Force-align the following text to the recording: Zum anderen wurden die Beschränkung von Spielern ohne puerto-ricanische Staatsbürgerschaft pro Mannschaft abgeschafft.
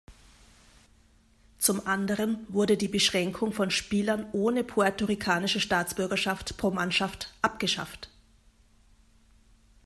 Zum 1.59 1.85
anderen 1.85 2.51
wurden 2.51 2.75
die 2.75 2.87
Beschränkung 2.87 3.53
von 3.53 3.69
Spielern 3.69 4.25
ohne 4.31 4.63
puerto-ricanische 4.63 5.59
Staatsbürgerschaft 5.59 6.57
pro 6.57 6.71
Mannschaft 6.71 7.31
abgeschafft. 7.43 8.09